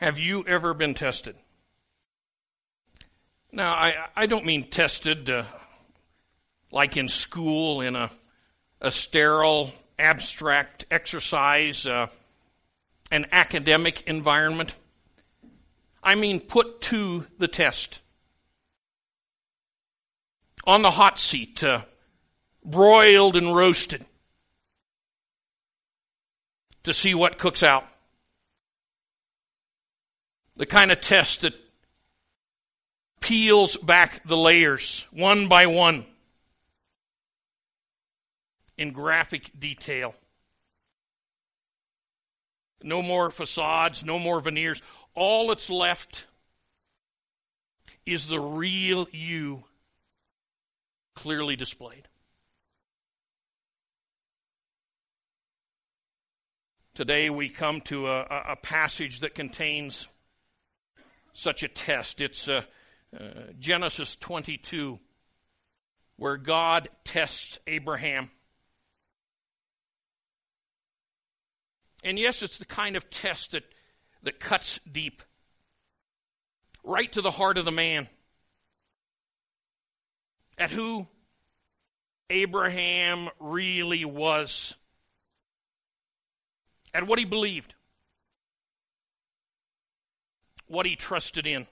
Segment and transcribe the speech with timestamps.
[0.00, 1.36] Have you ever been tested?
[3.52, 5.42] Now, I, I don't mean tested uh,
[6.72, 8.10] like in school in a,
[8.80, 12.06] a sterile, abstract exercise, uh,
[13.10, 14.74] an academic environment.
[16.02, 18.00] I mean put to the test.
[20.64, 21.82] On the hot seat, uh,
[22.64, 24.02] broiled and roasted
[26.84, 27.84] to see what cooks out.
[30.60, 31.54] The kind of test that
[33.18, 36.04] peels back the layers one by one
[38.76, 40.14] in graphic detail.
[42.82, 44.82] No more facades, no more veneers.
[45.14, 46.26] All that's left
[48.04, 49.64] is the real you
[51.16, 52.06] clearly displayed.
[56.92, 60.06] Today we come to a, a passage that contains
[61.32, 62.20] such a test.
[62.20, 62.62] It's uh,
[63.18, 63.24] uh,
[63.58, 64.98] Genesis 22,
[66.16, 68.30] where God tests Abraham.
[72.02, 73.64] And yes, it's the kind of test that,
[74.22, 75.22] that cuts deep,
[76.84, 78.08] right to the heart of the man.
[80.56, 81.06] At who
[82.28, 84.74] Abraham really was,
[86.94, 87.74] at what he believed,
[90.70, 91.66] what he trusted in.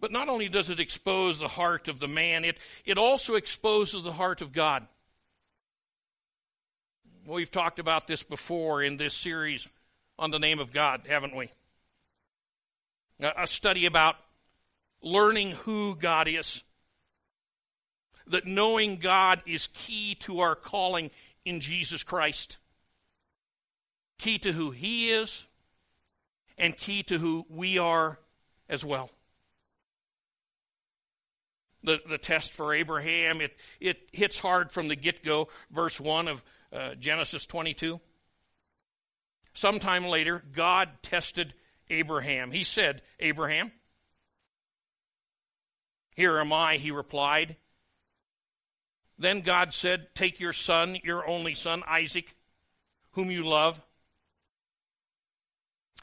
[0.00, 4.04] But not only does it expose the heart of the man, it, it also exposes
[4.04, 4.86] the heart of God.
[7.26, 9.68] We've talked about this before in this series
[10.18, 11.50] on the name of God, haven't we?
[13.20, 14.16] A study about
[15.02, 16.62] learning who God is.
[18.28, 21.10] That knowing God is key to our calling
[21.44, 22.58] in Jesus Christ.
[24.18, 25.44] Key to who He is
[26.58, 28.18] and key to who we are
[28.68, 29.10] as well.
[31.84, 36.28] The, the test for Abraham, it, it hits hard from the get go, verse 1
[36.28, 38.00] of uh, Genesis 22.
[39.54, 41.54] Sometime later, God tested
[41.90, 42.52] Abraham.
[42.52, 43.72] He said, Abraham,
[46.14, 47.56] here am I, he replied.
[49.18, 52.34] Then God said, Take your son, your only son, Isaac,
[53.12, 53.80] whom you love,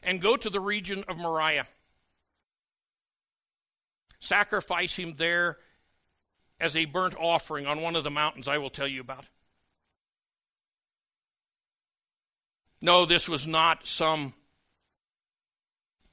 [0.04, 1.68] and go to the region of Moriah.
[4.20, 5.58] Sacrifice him there
[6.60, 9.26] as a burnt offering on one of the mountains I will tell you about.
[12.82, 14.34] No, this was not some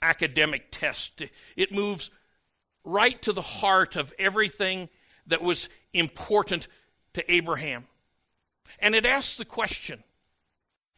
[0.02, 1.22] academic test.
[1.56, 2.10] It moves
[2.84, 4.88] right to the heart of everything
[5.26, 6.68] that was important
[7.14, 7.86] to Abraham.
[8.78, 10.02] And it asks the question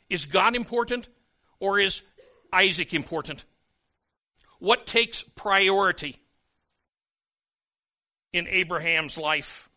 [0.09, 1.09] Is God important
[1.60, 2.03] or is
[2.53, 3.44] Isaac important?
[4.59, 6.20] What takes priority
[8.32, 9.69] in Abraham's life?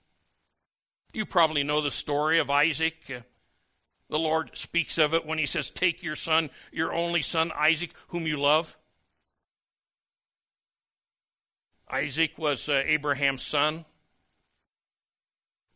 [1.13, 2.95] You probably know the story of Isaac.
[4.09, 7.91] The Lord speaks of it when he says, Take your son, your only son, Isaac,
[8.09, 8.75] whom you love.
[11.89, 13.85] Isaac was uh, Abraham's son,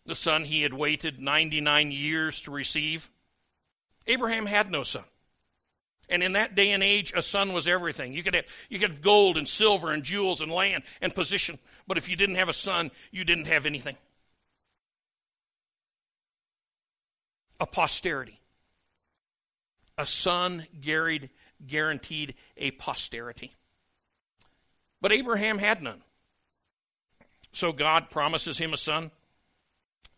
[0.05, 3.09] the son he had waited 99 years to receive.
[4.07, 5.03] Abraham had no son.
[6.09, 8.13] And in that day and age, a son was everything.
[8.13, 11.57] You could have, you could have gold and silver and jewels and land and position,
[11.88, 13.97] but if you didn't have a son, you didn't have anything.
[17.59, 18.39] a posterity.
[19.97, 21.29] A son guaranteed,
[21.66, 23.53] guaranteed a posterity.
[25.01, 26.01] But Abraham had none.
[27.53, 29.11] So God promises him a son.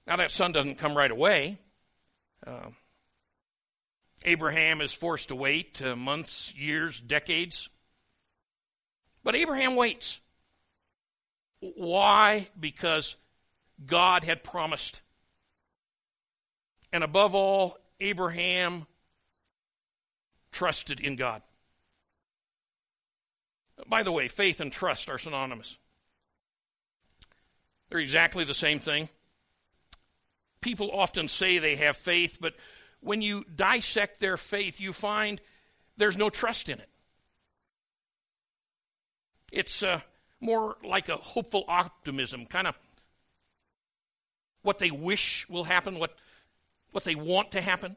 [0.08, 1.59] Now, that son doesn't come right away.
[2.46, 2.69] Uh,
[4.26, 7.70] Abraham is forced to wait uh, months, years, decades.
[9.24, 10.20] But Abraham waits.
[11.60, 12.48] Why?
[12.60, 13.16] Because
[13.86, 15.02] God had promised
[16.92, 18.88] and above all, Abraham
[20.52, 21.42] trusted in God.
[23.88, 25.78] By the way, faith and trust are synonymous.
[27.90, 29.10] They're exactly the same thing.
[30.62, 32.56] People often say they have faith, but
[33.02, 35.42] when you dissect their faith, you find
[35.98, 36.90] there's no trust in it.
[39.52, 40.02] It's uh,
[40.40, 42.78] more like a hopeful optimism, kind of
[44.62, 46.14] what they wish will happen, what
[46.92, 47.96] what they want to happen.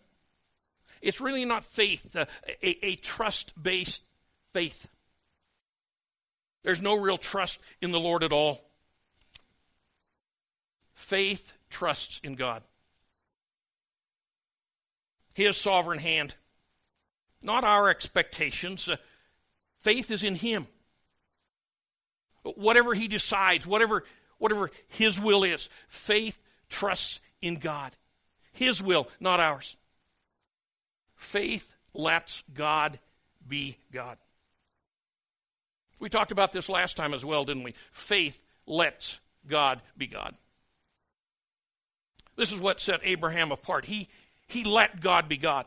[1.00, 2.26] It's really not faith, a,
[2.62, 4.02] a, a trust based
[4.52, 4.88] faith.
[6.62, 8.60] There's no real trust in the Lord at all.
[10.94, 12.62] Faith trusts in God.
[15.40, 16.34] His sovereign hand.
[17.42, 18.86] not our expectations.
[18.86, 18.96] Uh,
[19.80, 20.66] faith is in Him.
[22.42, 24.04] Whatever He decides, whatever,
[24.36, 26.38] whatever His will is, faith
[26.68, 27.96] trusts in God.
[28.52, 29.76] His will, not ours.
[31.16, 32.98] Faith lets God
[33.48, 34.18] be God.
[36.00, 37.74] We talked about this last time as well, didn't we?
[37.92, 40.34] Faith lets God be God.
[42.36, 43.84] This is what set Abraham apart.
[43.84, 44.08] He,
[44.50, 45.66] he let God be God.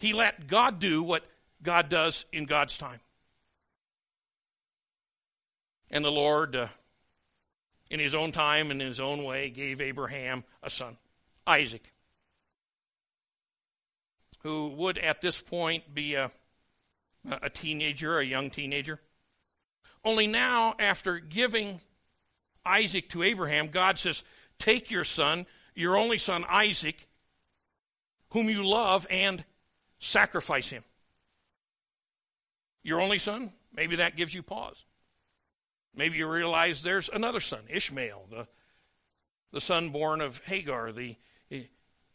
[0.00, 1.24] He let God do what
[1.62, 3.00] God does in God's time.
[5.90, 6.66] And the Lord, uh,
[7.90, 10.96] in his own time and in his own way, gave Abraham a son,
[11.46, 11.92] Isaac,
[14.42, 16.30] who would at this point be a,
[17.30, 19.00] a teenager, a young teenager.
[20.04, 21.80] Only now, after giving
[22.66, 24.24] Isaac to Abraham, God says,
[24.58, 27.06] Take your son, your only son Isaac,
[28.34, 29.44] whom you love, and
[30.00, 30.82] sacrifice him.
[32.82, 33.52] Your only son?
[33.74, 34.84] Maybe that gives you pause.
[35.94, 38.48] Maybe you realize there's another son, Ishmael, the,
[39.52, 41.14] the son born of Hagar, the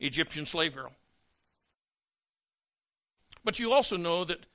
[0.01, 0.91] Egyptian slave girl.
[3.45, 4.45] But you also know that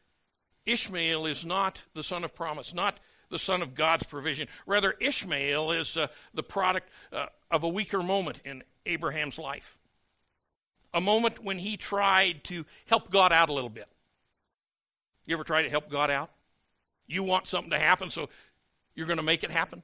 [0.67, 2.99] Ishmael is not the son of promise, not
[3.31, 4.49] the son of God's provision.
[4.67, 9.79] Rather, Ishmael is uh, the product uh, of a weaker moment in Abraham's life.
[10.95, 13.89] A moment when he tried to help God out a little bit.
[15.27, 16.31] You ever try to help God out?
[17.07, 18.31] You want something to happen, so
[18.95, 19.83] you're going to make it happen?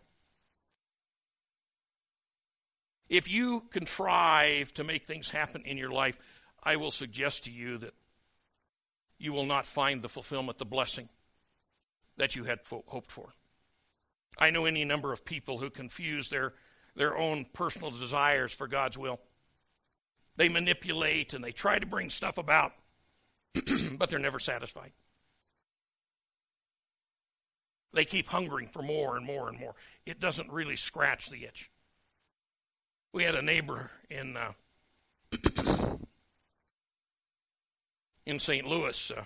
[3.09, 6.17] If you contrive to make things happen in your life,
[6.63, 7.95] I will suggest to you that
[9.19, 11.09] you will not find the fulfillment, the blessing
[12.19, 13.35] that you had fo- hoped for.
[14.39, 16.55] I know any number of people who confuse their,
[16.95, 19.19] their own personal desires for God's will.
[20.41, 22.73] They manipulate and they try to bring stuff about,
[23.99, 24.91] but they're never satisfied.
[27.93, 29.75] They keep hungering for more and more and more.
[30.07, 31.71] It doesn't really scratch the itch.
[33.13, 34.53] We had a neighbor in uh,
[38.25, 38.67] in St.
[38.67, 39.25] Louis uh,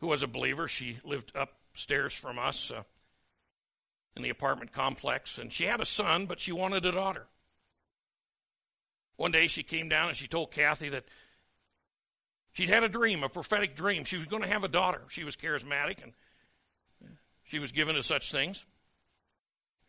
[0.00, 0.66] who was a believer.
[0.66, 2.84] She lived upstairs from us uh,
[4.16, 7.26] in the apartment complex, and she had a son, but she wanted a daughter.
[9.22, 11.04] One day she came down and she told Kathy that
[12.54, 14.02] she'd had a dream, a prophetic dream.
[14.02, 15.00] She was going to have a daughter.
[15.10, 16.12] She was charismatic and
[17.44, 18.64] she was given to such things.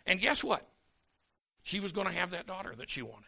[0.05, 0.63] And guess what?
[1.63, 3.25] She was going to have that daughter that she wanted.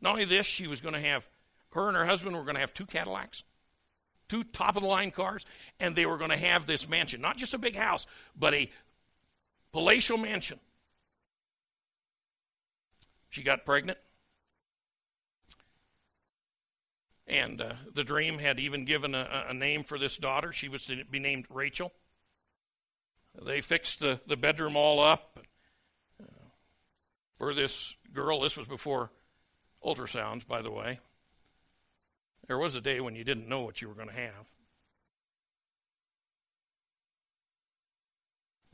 [0.00, 1.28] Not only this, she was going to have,
[1.70, 3.42] her and her husband were going to have two Cadillacs,
[4.28, 5.44] two top of the line cars,
[5.80, 7.20] and they were going to have this mansion.
[7.20, 8.06] Not just a big house,
[8.38, 8.70] but a
[9.72, 10.60] palatial mansion.
[13.28, 13.98] She got pregnant.
[17.26, 20.52] And uh, the dream had even given a, a name for this daughter.
[20.52, 21.92] She was to be named Rachel.
[23.40, 25.38] They fixed the, the bedroom all up
[26.20, 26.26] uh,
[27.38, 28.40] for this girl.
[28.40, 29.10] This was before
[29.84, 30.98] ultrasounds, by the way.
[32.48, 34.46] There was a day when you didn't know what you were going to have.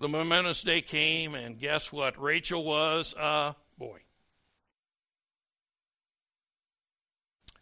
[0.00, 2.20] The momentous day came, and guess what?
[2.20, 3.98] Rachel was a boy.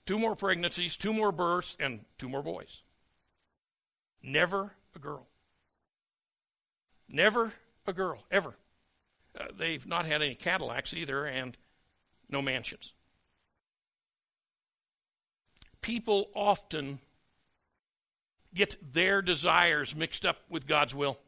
[0.06, 2.82] Two more pregnancies, two more births, and two more boys.
[4.22, 5.26] Never a girl.
[7.08, 7.52] Never
[7.86, 8.54] a girl, ever.
[9.38, 11.56] Uh, they've not had any Cadillacs either, and
[12.28, 12.94] no mansions.
[15.82, 17.00] People often
[18.54, 21.18] get their desires mixed up with God's will.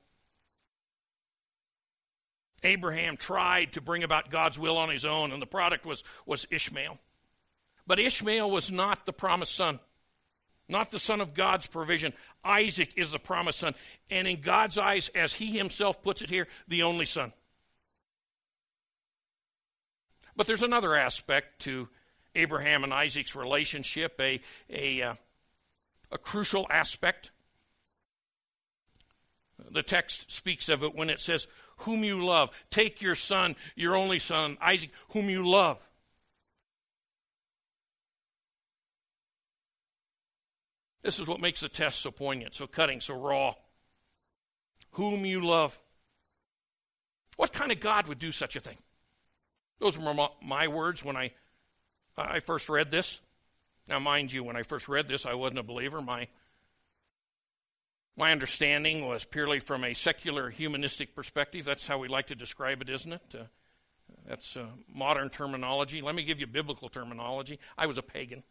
[2.62, 6.46] Abraham tried to bring about God's will on his own, and the product was, was
[6.50, 6.98] Ishmael.
[7.88, 9.80] But Ishmael was not the promised son
[10.68, 12.12] not the son of God's provision.
[12.44, 13.74] Isaac is the promised son.
[14.10, 17.32] And in God's eyes, as he himself puts it here, the only son.
[20.36, 21.88] But there's another aspect to
[22.34, 24.40] Abraham and Isaac's relationship, a,
[24.70, 25.14] a, uh,
[26.12, 27.30] a crucial aspect.
[29.70, 32.50] The text speaks of it when it says, Whom you love.
[32.70, 35.80] Take your son, your only son, Isaac, whom you love.
[41.08, 43.54] This is what makes the test so poignant, so cutting, so raw.
[44.90, 45.80] Whom you love.
[47.38, 48.76] What kind of God would do such a thing?
[49.78, 51.30] Those were my words when I,
[52.18, 53.22] I first read this.
[53.88, 56.02] Now, mind you, when I first read this, I wasn't a believer.
[56.02, 56.28] My,
[58.14, 61.64] my understanding was purely from a secular humanistic perspective.
[61.64, 63.22] That's how we like to describe it, isn't it?
[63.34, 63.44] Uh,
[64.28, 66.02] that's uh, modern terminology.
[66.02, 67.58] Let me give you biblical terminology.
[67.78, 68.42] I was a pagan.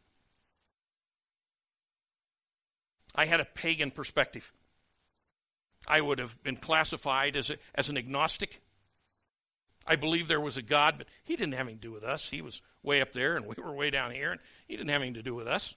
[3.17, 4.53] I had a pagan perspective.
[5.87, 8.61] I would have been classified as, a, as an agnostic.
[9.87, 12.29] I believe there was a God, but he didn't have anything to do with us.
[12.29, 15.01] He was way up there, and we were way down here, and he didn't have
[15.01, 15.73] anything to do with us.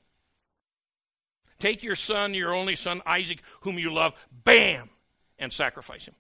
[1.59, 4.91] Take your son, your only son, Isaac, whom you love, bam,
[5.39, 6.15] and sacrifice him.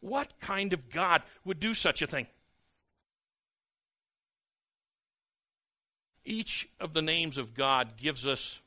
[0.00, 2.26] What kind of God would do such a thing?
[6.24, 8.60] Each of the names of God gives us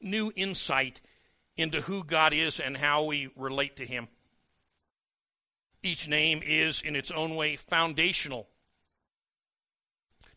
[0.00, 1.00] new insight
[1.56, 4.08] into who God is and how we relate to Him.
[5.82, 8.48] Each name is, in its own way, foundational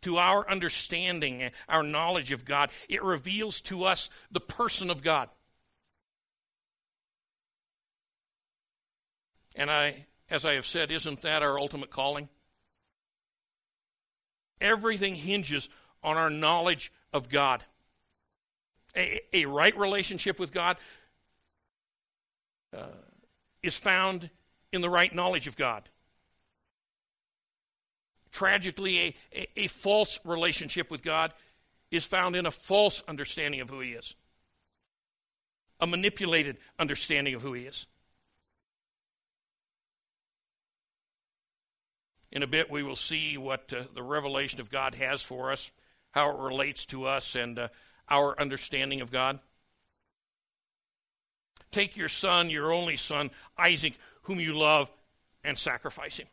[0.04, 2.70] to our understanding, our knowledge of God.
[2.88, 5.30] It reveals to us the person of God.
[9.56, 12.30] And I, as I have said, isn't that our ultimate calling?
[14.60, 15.70] Everything hinges
[16.02, 17.64] on our knowledge of God.
[18.96, 20.78] A, a right relationship with God
[22.76, 22.88] uh,
[23.62, 24.30] is found
[24.72, 25.88] in the right knowledge of God.
[28.32, 31.34] Tragically, a, a, a false relationship with God
[31.92, 34.16] is found in a false understanding of who He is,
[35.80, 37.86] a manipulated understanding of who He is.
[42.32, 45.70] In a bit, we will see what uh, the revelation of God has for us,
[46.10, 47.68] how it relates to us, and uh,
[48.14, 49.40] our understanding of God.
[51.72, 53.94] Take your son, your only son, Isaac,
[54.24, 54.92] whom you love,
[55.44, 56.28] and sacrifice him.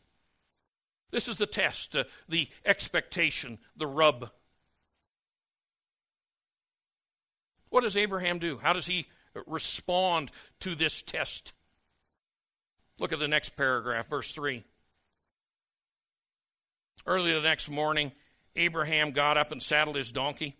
[1.11, 4.31] This is the test, uh, the expectation, the rub.
[7.71, 8.59] What does Abraham do?
[8.59, 9.07] How does he
[9.47, 11.55] respond to this test?
[12.99, 14.63] Look at the next paragraph, verse 3.
[17.07, 18.13] Early the next morning,
[18.55, 20.60] Abraham got up and saddled his donkey.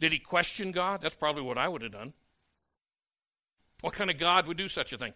[0.00, 1.02] Did he question God?
[1.02, 2.14] That's probably what I would have done.
[3.82, 5.12] What kind of God would do such a thing?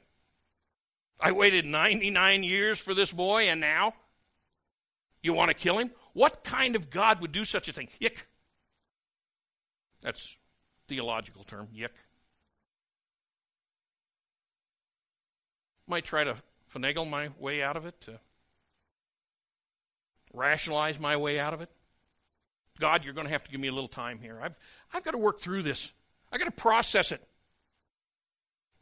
[1.18, 3.94] I waited 99 years for this boy, and now
[5.22, 5.90] you want to kill him?
[6.12, 7.88] What kind of God would do such a thing?
[7.98, 8.26] Yick.
[10.02, 10.36] That's
[10.86, 11.92] theological term, yick.
[15.86, 16.36] Might try to
[16.74, 18.20] finagle my way out of it, to
[20.32, 21.70] rationalize my way out of it.
[22.80, 24.38] God, you're going to have to give me a little time here.
[24.42, 24.54] I've,
[24.92, 25.92] I've got to work through this.
[26.32, 27.22] I've got to process it.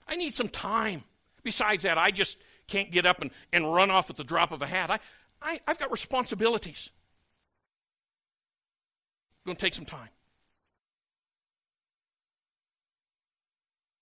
[0.08, 1.04] I need some time.
[1.42, 4.62] Besides that, I just can't get up and, and run off at the drop of
[4.62, 4.90] a hat.
[4.90, 4.98] I,
[5.42, 6.90] I, I've got responsibilities.
[9.34, 10.08] It's going to take some time.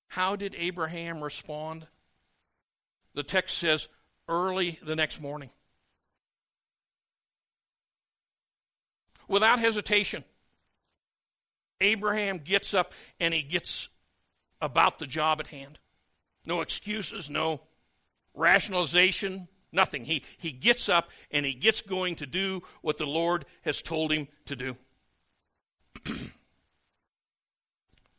[0.09, 1.87] How did Abraham respond?
[3.15, 3.89] The text says,
[4.29, 5.51] early the next morning.
[9.31, 10.23] Without hesitation.
[11.81, 13.89] Abraham gets up and he gets
[14.61, 15.79] about the job at hand.
[16.47, 17.63] No excuses, no
[18.35, 20.05] rationalization, nothing.
[20.05, 24.13] He, he gets up and he gets going to do what the Lord has told
[24.13, 24.77] him to do.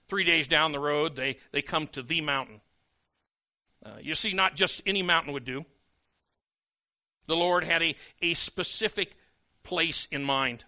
[0.08, 2.62] Three days down the road, they, they come to the mountain.
[3.86, 5.65] Uh, you see, not just any mountain would do.
[7.27, 9.12] The Lord had a, a specific
[9.63, 10.63] place in mind.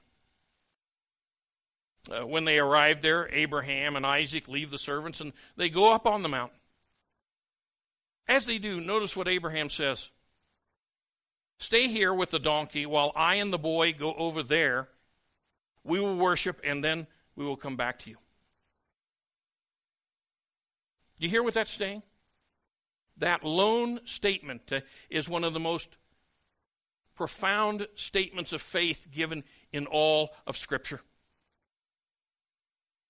[2.11, 6.05] Uh, when they arrive there, Abraham and Isaac leave the servants and they go up
[6.05, 6.59] on the mountain.
[8.27, 10.11] As they do, notice what Abraham says
[11.59, 14.89] Stay here with the donkey while I and the boy go over there.
[15.85, 18.17] We will worship and then we will come back to you.
[21.19, 22.03] Do you hear what that's saying?
[23.17, 25.87] That lone statement uh, is one of the most
[27.15, 30.99] profound statements of faith given in all of Scripture.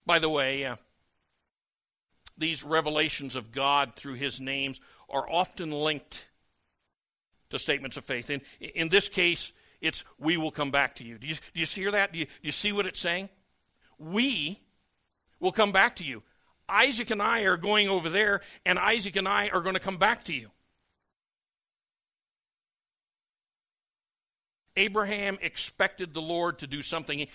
[0.05, 0.75] By the way, uh,
[2.37, 4.79] these revelations of God through his names
[5.09, 6.25] are often linked
[7.51, 8.29] to statements of faith.
[8.29, 11.17] In, in this case, it's we will come back to you.
[11.17, 12.11] Do you, do you hear that?
[12.11, 13.29] Do you, do you see what it's saying?
[13.99, 14.59] We
[15.39, 16.23] will come back to you.
[16.67, 19.97] Isaac and I are going over there, and Isaac and I are going to come
[19.97, 20.49] back to you.
[24.75, 27.27] Abraham expected the Lord to do something.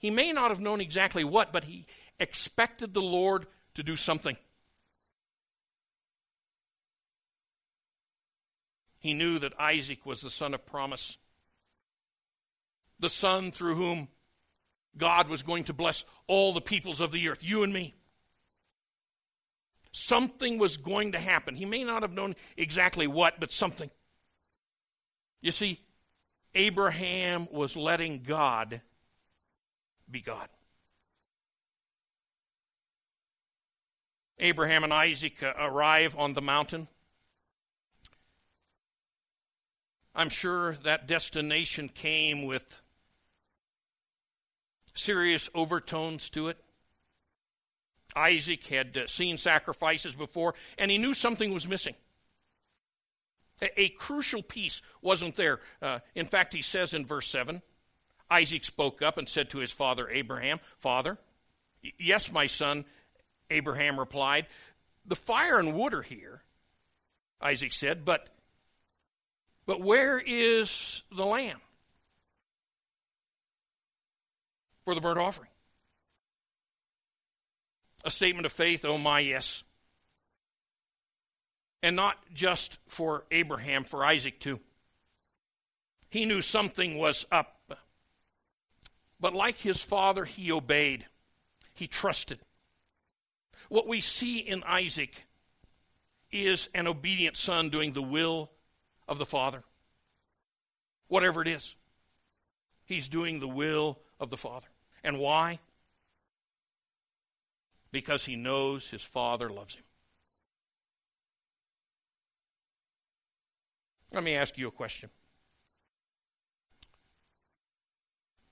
[0.00, 1.86] He may not have known exactly what, but he
[2.18, 4.36] expected the Lord to do something.
[8.98, 11.18] He knew that Isaac was the son of promise,
[12.98, 14.08] the son through whom
[14.96, 17.94] God was going to bless all the peoples of the earth, you and me.
[19.92, 21.56] Something was going to happen.
[21.56, 23.90] He may not have known exactly what, but something.
[25.42, 25.80] You see,
[26.54, 28.80] Abraham was letting God
[30.10, 30.48] be God.
[34.38, 36.88] Abraham and Isaac uh, arrive on the mountain.
[40.14, 42.80] I'm sure that destination came with
[44.94, 46.58] serious overtones to it.
[48.16, 51.94] Isaac had uh, seen sacrifices before, and he knew something was missing.
[53.76, 55.60] A, crucial piece wasn't there.
[55.82, 57.60] Uh, in fact, he says in verse 7
[58.30, 61.18] Isaac spoke up and said to his father Abraham, Father,
[61.98, 62.84] yes, my son,
[63.50, 64.46] Abraham replied,
[65.06, 66.42] The fire and wood are here,
[67.40, 68.28] Isaac said, but,
[69.66, 71.60] but where is the lamb
[74.84, 75.48] for the burnt offering?
[78.04, 79.62] A statement of faith, oh my, yes.
[81.82, 84.60] And not just for Abraham, for Isaac too.
[86.10, 87.59] He knew something was up.
[89.20, 91.06] But like his father, he obeyed.
[91.74, 92.38] He trusted.
[93.68, 95.26] What we see in Isaac
[96.32, 98.50] is an obedient son doing the will
[99.06, 99.62] of the Father.
[101.08, 101.74] Whatever it is,
[102.84, 104.68] he's doing the will of the Father.
[105.04, 105.58] And why?
[107.90, 109.84] Because he knows his Father loves him.
[114.12, 115.10] Let me ask you a question.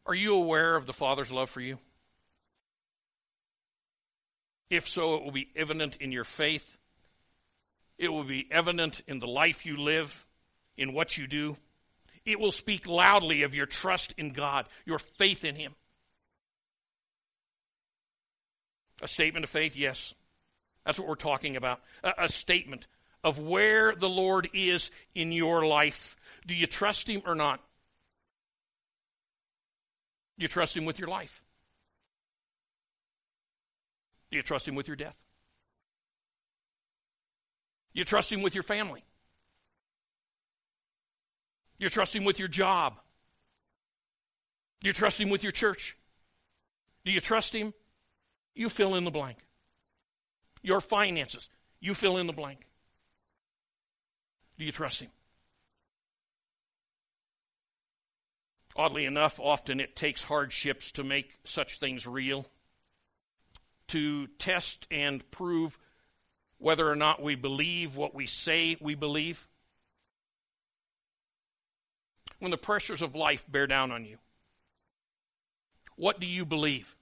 [0.09, 1.79] Are you aware of the Father's love for you?
[4.71, 6.79] If so, it will be evident in your faith.
[7.99, 10.27] It will be evident in the life you live,
[10.79, 11.57] in what you do.
[12.25, 15.75] It will speak loudly of your trust in God, your faith in Him.
[19.03, 19.77] A statement of faith?
[19.77, 20.15] Yes.
[20.87, 21.81] That's what we're talking about.
[22.03, 22.87] A, a, statement
[23.23, 26.17] of where the Lord is in your life.
[26.47, 27.61] Do you trust Him or not?
[30.39, 31.43] Do you trust Him with your life?
[34.31, 35.17] Do you trust Him with your death?
[37.93, 39.03] You trust Him with your family?
[41.79, 42.95] You trust Him with your job?
[44.81, 45.97] Do you trust Him with your church?
[47.05, 47.75] Do you trust Him?
[48.55, 49.39] You fill in the blank.
[50.63, 51.49] Your finances,
[51.81, 52.61] you fill in the blank.
[54.57, 55.11] Do you trust Him?
[58.79, 62.47] Oddly enough, often it takes hardships to make such things real
[63.89, 65.77] to test and prove
[66.59, 69.49] whether or not we believe what we say we believe?
[72.39, 74.19] When the pressures of life bear down on you,
[75.97, 76.95] what do you believe?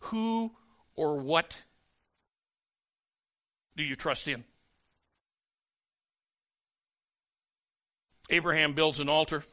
[0.00, 0.50] Who
[0.96, 1.56] or what
[3.76, 4.44] do you trust in?
[8.30, 9.44] Abraham builds an altar.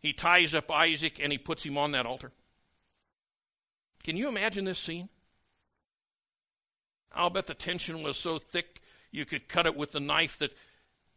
[0.00, 2.32] He ties up Isaac and he puts him on that altar.
[4.04, 5.08] Can you imagine this scene?
[7.12, 10.52] I'll bet the tension was so thick you could cut it with the knife that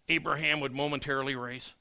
[0.07, 1.73] Abraham would momentarily raise.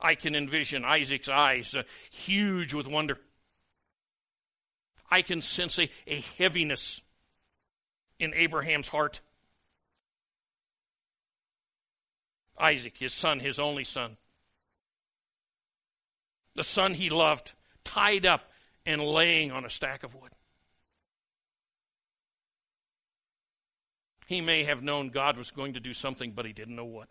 [0.00, 3.18] I can envision Isaac's eyes uh, huge with wonder.
[5.10, 7.00] I can sense a, a heaviness
[8.18, 9.20] in Abraham's heart.
[12.60, 14.16] Isaac, his son, his only son,
[16.54, 17.52] the son he loved,
[17.84, 18.50] tied up
[18.84, 20.32] and laying on a stack of wood.
[24.26, 27.08] He may have known God was going to do something, but he didn't know what.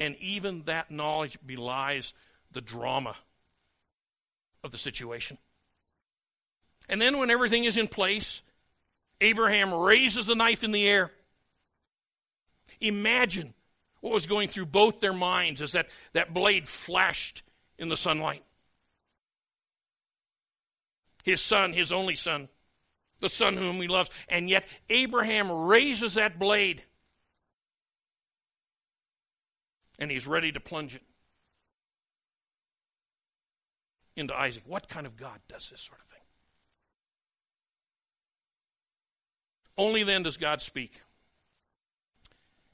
[0.00, 2.14] And even that knowledge belies
[2.52, 3.14] the drama
[4.62, 5.36] of the situation.
[6.88, 8.42] And then, when everything is in place,
[9.20, 11.10] Abraham raises the knife in the air.
[12.80, 13.54] Imagine
[14.04, 17.42] what was going through both their minds as that, that blade flashed
[17.78, 18.44] in the sunlight
[21.22, 22.50] his son, his only son,
[23.20, 24.10] the son whom he loves.
[24.28, 26.82] And yet Abraham raises that blade
[29.98, 31.02] and he's ready to plunge it
[34.16, 34.64] into Isaac.
[34.66, 36.18] What kind of God does this sort of thing?
[39.78, 41.00] Only then does God speak.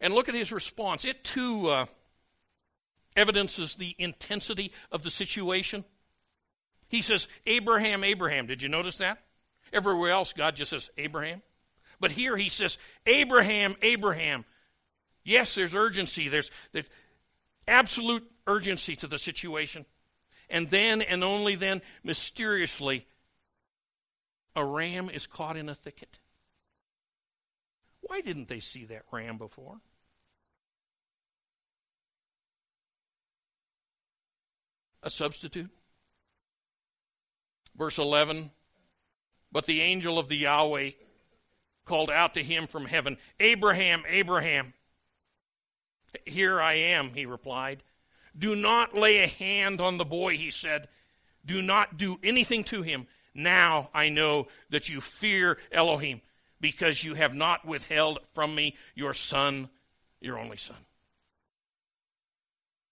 [0.00, 1.04] And look at his response.
[1.04, 1.86] It too uh,
[3.16, 5.84] evidences the intensity of the situation.
[6.88, 8.46] He says, Abraham, Abraham.
[8.46, 9.18] Did you notice that?
[9.72, 11.42] Everywhere else, God just says, Abraham.
[12.00, 14.44] But here he says, Abraham, Abraham.
[15.22, 16.28] Yes, there's urgency.
[16.28, 16.88] There's, there's
[17.68, 19.84] absolute urgency to the situation.
[20.48, 23.06] And then, and only then, mysteriously,
[24.56, 26.18] a ram is caught in a thicket.
[28.00, 29.80] Why didn't they see that ram before?
[35.02, 35.70] A substitute?
[37.76, 38.50] Verse 11
[39.50, 40.90] But the angel of the Yahweh
[41.84, 44.74] called out to him from heaven, Abraham, Abraham.
[46.26, 47.82] Here I am, he replied.
[48.38, 50.88] Do not lay a hand on the boy, he said.
[51.44, 53.06] Do not do anything to him.
[53.34, 56.20] Now I know that you fear Elohim,
[56.60, 59.68] because you have not withheld from me your son,
[60.20, 60.76] your only son.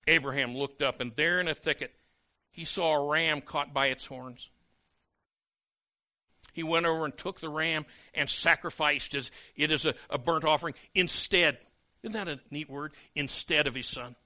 [0.07, 1.92] Abraham looked up, and there in a thicket
[2.59, 4.51] he saw a ram caught by its horns.
[6.53, 10.75] He went over and took the ram and sacrificed it as a, a burnt offering
[10.92, 11.57] instead.
[12.03, 12.94] Isn't that a neat word?
[13.14, 14.16] Instead of his son.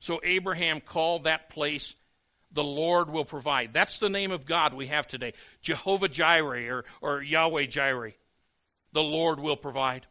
[0.00, 1.94] So Abraham called that place
[2.52, 3.72] the Lord will provide.
[3.72, 5.32] That's the name of God we have today.
[5.62, 8.12] Jehovah Jireh or, or Yahweh Jireh.
[8.92, 10.06] The Lord will provide.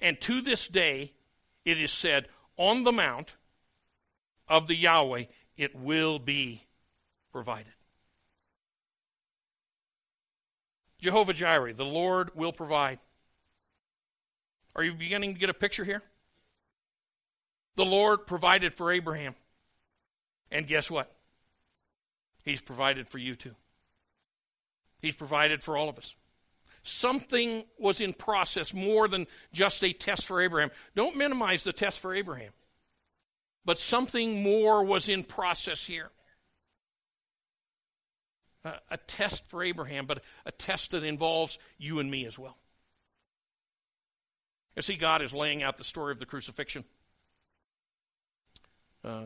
[0.00, 1.12] And to this day,
[1.66, 3.34] it is said, on the mount
[4.50, 5.24] of the Yahweh,
[5.60, 6.62] it will be
[7.32, 7.74] provided.
[10.98, 12.98] Jehovah Jireh, the Lord will provide.
[14.74, 16.02] Are you beginning to get a picture here?
[17.76, 19.34] The Lord provided for Abraham.
[20.50, 21.14] And guess what?
[22.42, 23.54] He's provided for you too.
[25.02, 26.14] He's provided for all of us.
[26.84, 30.70] Something was in process more than just a test for Abraham.
[30.96, 32.52] Don't minimize the test for Abraham.
[33.64, 36.10] But something more was in process here.
[38.64, 42.56] A, a test for Abraham, but a test that involves you and me as well.
[44.76, 46.84] You see, God is laying out the story of the crucifixion.
[49.04, 49.24] Uh,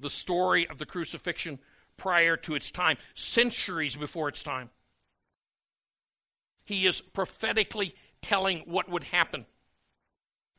[0.00, 1.58] the story of the crucifixion
[1.96, 4.70] prior to its time, centuries before its time.
[6.64, 9.46] He is prophetically telling what would happen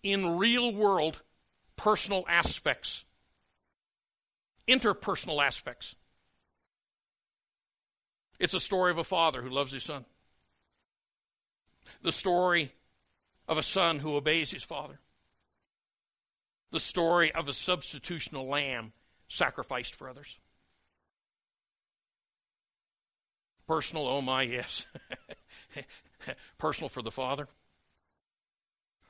[0.04, 1.22] in real world
[1.78, 3.06] personal aspects,
[4.70, 5.96] interpersonal aspects.
[8.40, 10.06] It's a story of a father who loves his son,
[12.02, 12.72] the story
[13.48, 15.00] of a son who obeys his father,
[16.72, 18.94] the story of a substitutional lamb
[19.28, 20.38] sacrificed for others.
[23.68, 24.86] Personal, oh my, yes.
[26.58, 27.48] Personal for the Father,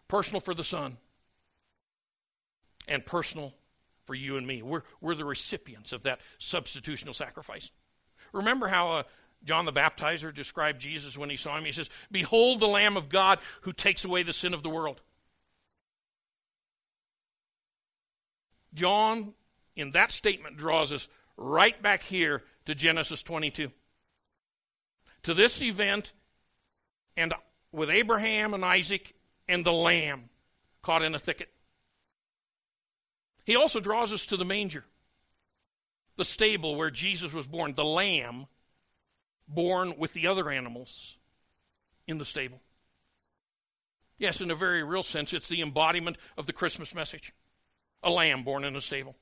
[0.08, 0.98] personal for the Son,
[2.88, 3.54] and personal
[4.10, 4.64] for you and me.
[4.64, 7.70] We're, we're the recipients of that substitutional sacrifice.
[8.34, 9.04] Remember how uh,
[9.44, 11.64] John the Baptizer described Jesus when he saw him?
[11.64, 15.00] He says, Behold the Lamb of God who takes away the sin of the world.
[18.74, 19.36] John,
[19.76, 23.72] in that statement, draws us right back here to Genesis 22
[25.22, 26.14] to this event
[27.16, 27.32] and
[27.72, 29.14] with Abraham and Isaac
[29.48, 30.30] and the lamb
[30.82, 31.50] caught in a thicket.
[33.50, 34.86] He also draws us to the manger,
[36.18, 38.46] the stable where Jesus was born, the lamb
[39.48, 41.18] born with the other animals
[42.06, 42.62] in the stable.
[44.20, 47.34] Yes, in a very real sense, it's the embodiment of the Christmas message
[48.04, 49.16] a lamb born in a stable.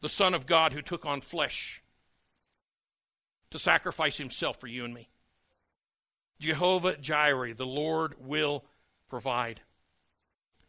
[0.00, 1.82] The Son of God who took on flesh
[3.50, 5.10] to sacrifice himself for you and me.
[6.40, 8.64] Jehovah Jireh, the Lord will
[9.10, 9.60] provide.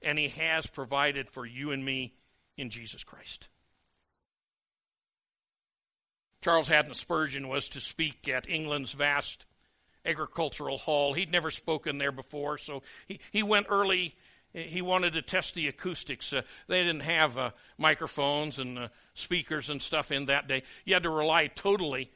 [0.02, 2.14] And he has provided for you and me
[2.58, 3.50] in Jesus Christ.
[6.42, 9.46] Charles Haddon Spurgeon was to speak at England's vast
[10.06, 11.14] agricultural hall.
[11.14, 14.16] He'd never spoken there before, so he, he went early.
[14.54, 16.32] He wanted to test the acoustics.
[16.32, 20.64] Uh, they didn't have uh, microphones and uh, speakers and stuff in that day.
[20.86, 22.10] You had to rely totally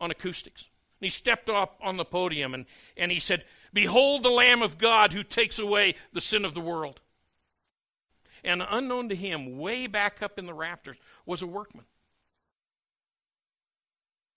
[0.00, 0.64] on acoustics.
[1.00, 4.78] And he stepped up on the podium and, and he said, Behold the Lamb of
[4.78, 7.00] God who takes away the sin of the world.
[8.44, 11.84] And unknown to him, way back up in the rafters, was a workman.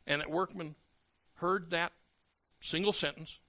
[0.05, 0.75] And that workman
[1.35, 1.93] heard that
[2.59, 3.39] single sentence,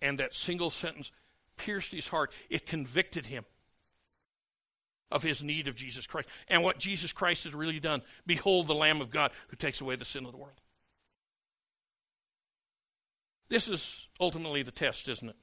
[0.00, 1.10] and that single sentence
[1.56, 2.32] pierced his heart.
[2.48, 3.44] It convicted him
[5.10, 8.02] of his need of Jesus Christ and what Jesus Christ has really done.
[8.26, 10.60] Behold the Lamb of God who takes away the sin of the world.
[13.48, 15.36] This is ultimately the test, isn't it?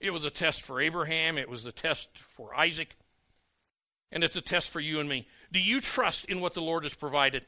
[0.00, 2.96] It was a test for Abraham, it was a test for Isaac,
[4.12, 5.26] and it's a test for you and me.
[5.52, 7.46] Do you trust in what the Lord has provided?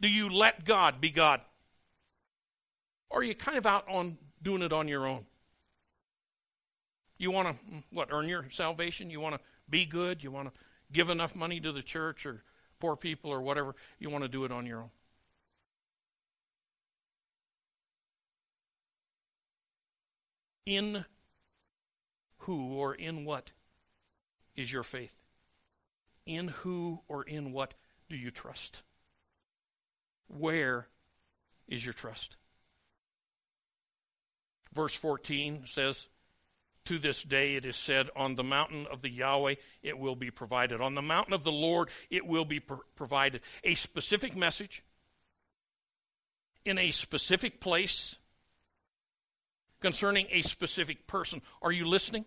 [0.00, 1.40] Do you let God be God?
[3.08, 5.24] Or are you kind of out on doing it on your own?
[7.16, 9.08] You want to, what, earn your salvation?
[9.08, 9.40] You want to
[9.70, 10.22] be good?
[10.22, 10.60] You want to
[10.92, 12.42] give enough money to the church or
[12.80, 13.74] poor people or whatever?
[13.98, 14.90] You want to do it on your own.
[20.66, 21.04] In
[22.38, 23.52] who or in what
[24.56, 25.14] is your faith?
[26.26, 27.74] In who or in what
[28.08, 28.82] do you trust?
[30.28, 30.88] Where
[31.68, 32.36] is your trust?
[34.72, 36.06] Verse 14 says,
[36.86, 40.30] To this day it is said, On the mountain of the Yahweh it will be
[40.30, 40.80] provided.
[40.80, 43.42] On the mountain of the Lord it will be pr- provided.
[43.62, 44.82] A specific message
[46.64, 48.16] in a specific place
[49.84, 51.42] concerning a specific person.
[51.60, 52.24] Are you listening?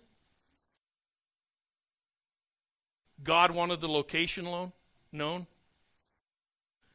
[3.23, 4.47] God wanted the location
[5.11, 5.47] known,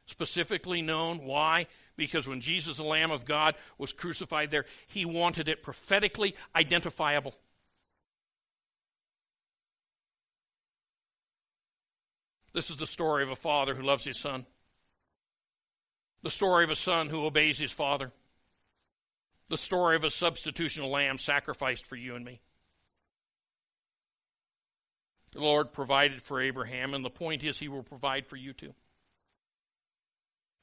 [0.05, 1.25] specifically known.
[1.25, 1.67] Why?
[1.97, 7.35] Because when Jesus, the Lamb of God, was crucified there, he wanted it prophetically identifiable.
[12.53, 14.45] This is the story of a father who loves his son.
[16.21, 18.13] The story of a son who obeys his father
[19.49, 22.41] the story of a substitutional lamb sacrificed for you and me.
[25.33, 28.73] The Lord provided for Abraham, and the point is, He will provide for you too.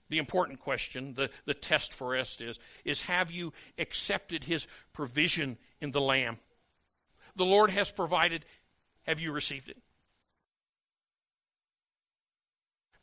[0.08, 5.58] The important question, the, the test for us is, is have you accepted His provision
[5.80, 6.38] in the Lamb?
[7.36, 8.44] The Lord has provided.
[9.06, 9.78] Have you received it?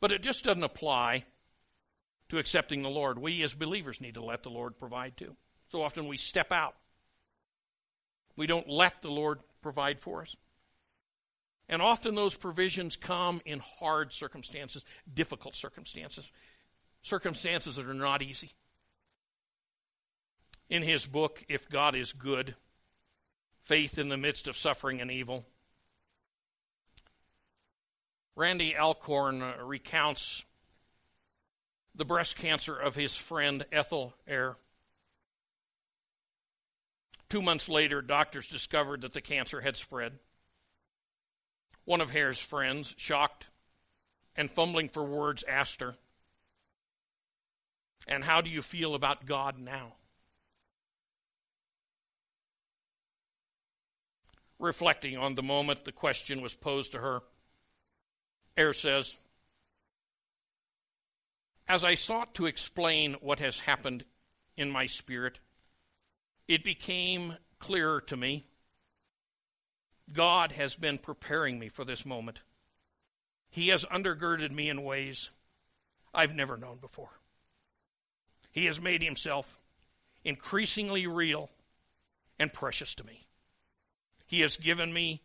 [0.00, 1.24] But it just doesn't apply
[2.28, 3.18] to accepting the Lord.
[3.18, 5.34] We as believers need to let the Lord provide too.
[5.68, 6.74] So often we step out.
[8.36, 10.36] We don't let the Lord provide for us.
[11.68, 16.30] And often those provisions come in hard circumstances, difficult circumstances,
[17.02, 18.52] circumstances that are not easy.
[20.70, 22.54] In his book, If God is Good
[23.64, 25.44] Faith in the Midst of Suffering and Evil,
[28.34, 30.44] Randy Alcorn uh, recounts
[31.94, 34.56] the breast cancer of his friend Ethel Herr.
[37.28, 40.18] Two months later, doctors discovered that the cancer had spread.
[41.84, 43.48] One of Herr's friends, shocked
[44.34, 45.96] and fumbling for words, asked her,
[48.06, 49.94] And how do you feel about God now?
[54.58, 57.20] Reflecting on the moment the question was posed to her,
[58.56, 59.16] Herr says,
[61.68, 64.04] As I sought to explain what has happened
[64.56, 65.38] in my spirit,
[66.48, 68.44] it became clearer to me
[70.12, 72.40] God has been preparing me for this moment.
[73.50, 75.30] He has undergirded me in ways
[76.14, 77.10] I've never known before.
[78.50, 79.58] He has made himself
[80.24, 81.50] increasingly real
[82.38, 83.26] and precious to me.
[84.26, 85.22] He has given me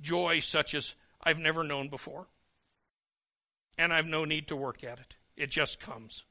[0.00, 2.26] joy such as I've never known before.
[3.76, 5.16] And I've no need to work at it.
[5.36, 6.24] It just comes,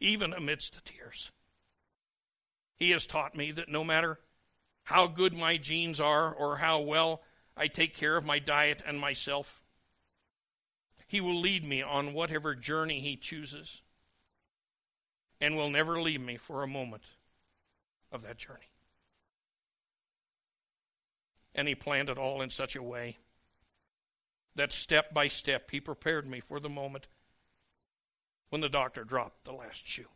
[0.00, 1.30] even amidst the tears.
[2.76, 4.18] He has taught me that no matter
[4.84, 7.22] how good my genes are or how well
[7.56, 9.62] I take care of my diet and myself,
[11.06, 13.82] He will lead me on whatever journey He chooses
[15.40, 17.02] and will never leave me for a moment
[18.10, 18.70] of that journey.
[21.54, 23.18] And He planned it all in such a way
[24.54, 27.06] that step by step He prepared me for the moment
[28.48, 30.08] when the doctor dropped the last shoe.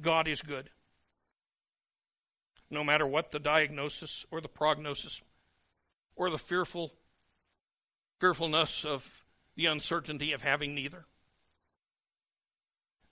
[0.00, 0.70] God is good.
[2.70, 5.20] No matter what the diagnosis or the prognosis
[6.16, 6.92] or the fearful
[8.20, 9.24] fearfulness of
[9.56, 11.06] the uncertainty of having neither.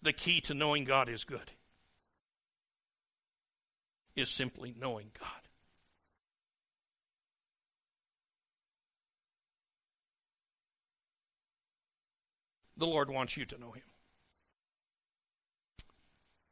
[0.03, 1.51] The key to knowing God is good
[4.15, 5.29] is simply knowing God.
[12.77, 13.83] The Lord wants you to know Him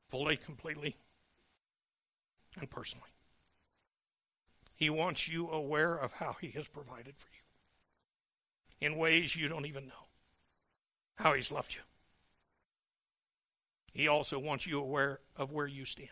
[0.08, 0.96] fully, completely,
[2.58, 3.10] and personally.
[4.74, 9.66] He wants you aware of how He has provided for you in ways you don't
[9.66, 10.06] even know,
[11.16, 11.80] how He's loved you.
[13.92, 16.10] He also wants you aware of where you stand,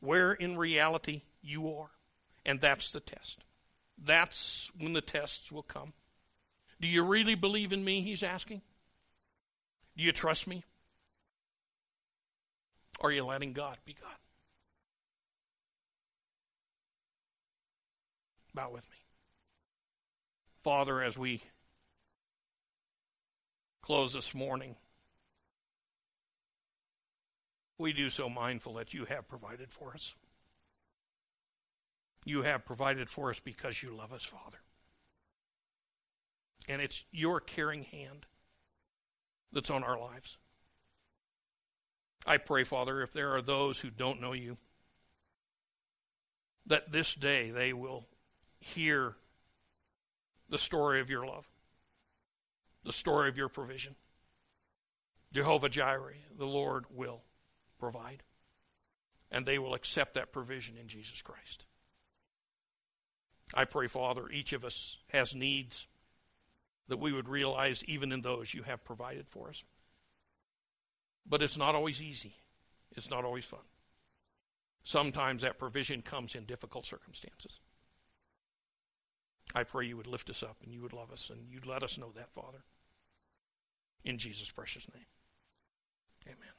[0.00, 1.90] where in reality you are.
[2.44, 3.42] And that's the test.
[3.98, 5.92] That's when the tests will come.
[6.80, 8.02] Do you really believe in me?
[8.02, 8.62] He's asking.
[9.96, 10.62] Do you trust me?
[13.06, 14.16] Are you letting God be God?
[18.52, 18.96] Bow with me.
[20.64, 21.40] Father, as we
[23.80, 24.74] close this morning,
[27.78, 30.16] we do so mindful that you have provided for us.
[32.24, 34.58] You have provided for us because you love us, Father.
[36.68, 38.26] And it's your caring hand
[39.52, 40.38] that's on our lives.
[42.26, 44.56] I pray, Father, if there are those who don't know you,
[46.66, 48.06] that this day they will
[48.58, 49.14] hear
[50.48, 51.46] the story of your love,
[52.84, 53.94] the story of your provision.
[55.32, 57.22] Jehovah Jireh, the Lord will
[57.78, 58.22] provide.
[59.30, 61.64] And they will accept that provision in Jesus Christ.
[63.52, 65.86] I pray, Father, each of us has needs
[66.88, 69.62] that we would realize even in those you have provided for us.
[71.28, 72.34] But it's not always easy.
[72.96, 73.60] It's not always fun.
[74.84, 77.60] Sometimes that provision comes in difficult circumstances.
[79.54, 81.82] I pray you would lift us up and you would love us and you'd let
[81.82, 82.62] us know that, Father.
[84.04, 85.06] In Jesus' precious name.
[86.26, 86.55] Amen.